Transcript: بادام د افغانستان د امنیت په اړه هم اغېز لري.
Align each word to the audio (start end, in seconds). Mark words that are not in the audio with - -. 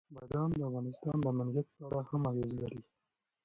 بادام 0.15 0.49
د 0.57 0.59
افغانستان 0.69 1.15
د 1.21 1.25
امنیت 1.33 1.67
په 1.75 1.81
اړه 1.87 1.99
هم 2.09 2.21
اغېز 2.31 2.51
لري. 2.61 2.81